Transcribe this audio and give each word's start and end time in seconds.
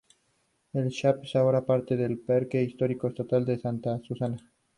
El 0.73 0.89
Spahn 0.91 1.21
es 1.25 1.35
ahora 1.35 1.63
parte 1.63 1.95
del 1.95 2.17
Parque 2.17 2.59
Histórico 2.63 3.09
Estatal 3.09 3.45
de 3.45 3.59
Santa 3.59 3.99
Susana. 3.99 4.37